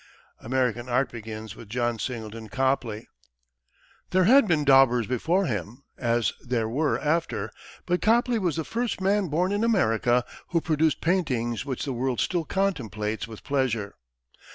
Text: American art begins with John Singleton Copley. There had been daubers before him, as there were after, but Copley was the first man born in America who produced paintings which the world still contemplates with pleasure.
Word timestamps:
American 0.39 0.89
art 0.89 1.11
begins 1.11 1.55
with 1.55 1.69
John 1.69 1.99
Singleton 1.99 2.49
Copley. 2.49 3.07
There 4.09 4.23
had 4.23 4.47
been 4.47 4.63
daubers 4.65 5.05
before 5.05 5.45
him, 5.45 5.83
as 5.95 6.33
there 6.41 6.67
were 6.67 6.99
after, 6.99 7.51
but 7.85 8.01
Copley 8.01 8.39
was 8.39 8.55
the 8.55 8.63
first 8.63 8.99
man 8.99 9.27
born 9.27 9.51
in 9.51 9.63
America 9.63 10.25
who 10.47 10.59
produced 10.59 11.01
paintings 11.01 11.67
which 11.67 11.85
the 11.85 11.93
world 11.93 12.19
still 12.19 12.45
contemplates 12.45 13.27
with 13.27 13.43
pleasure. 13.43 13.93